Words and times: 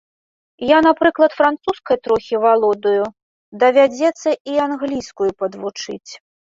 Я, 0.69 0.79
напрыклад, 0.87 1.31
французскай 1.41 1.97
трохі 2.07 2.35
валодаю, 2.47 3.05
давядзецца 3.65 4.29
і 4.55 4.63
англійскую 4.69 5.31
падвучыць. 5.45 6.07